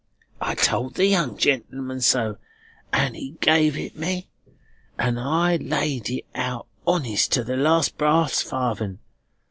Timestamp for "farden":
8.41-8.97